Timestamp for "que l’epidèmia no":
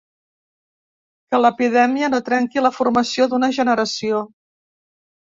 1.27-2.23